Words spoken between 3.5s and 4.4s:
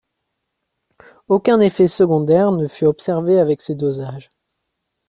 ces dosages.